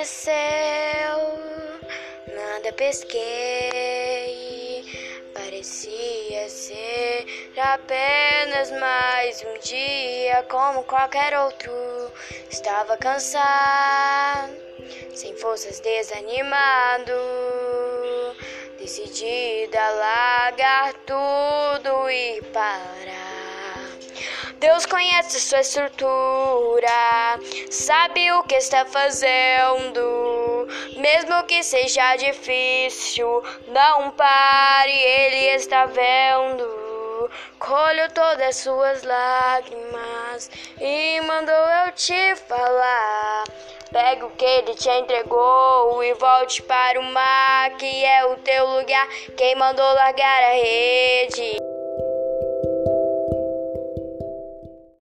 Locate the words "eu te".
41.54-42.34